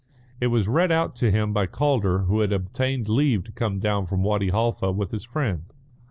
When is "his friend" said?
5.11-5.65